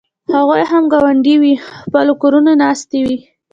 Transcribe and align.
هغوی 0.33 0.63
هم 0.71 0.83
کونډې 0.93 1.35
وې 1.41 1.53
او 1.59 1.61
په 1.65 1.69
خپلو 1.83 2.13
کورونو 2.21 2.51
ناستې 2.63 2.99
وې. 3.05 3.17